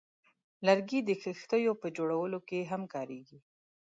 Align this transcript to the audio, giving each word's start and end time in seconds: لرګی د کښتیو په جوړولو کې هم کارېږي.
لرګی 0.65 0.99
د 1.03 1.09
کښتیو 1.23 1.73
په 1.81 1.87
جوړولو 1.97 2.39
کې 2.47 2.59
هم 2.71 2.81
کارېږي. 2.93 3.39